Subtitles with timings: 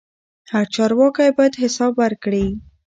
[0.51, 2.45] هر چارواکی باید حساب ورکړي